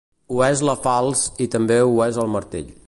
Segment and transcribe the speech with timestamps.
[0.35, 2.79] Ho és la falç i també ho és el martell.